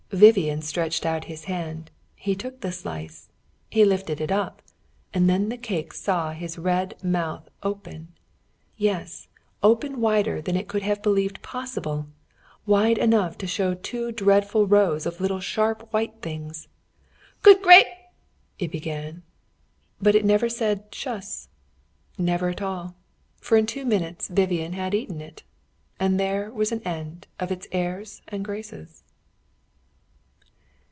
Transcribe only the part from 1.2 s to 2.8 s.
his hand; he took the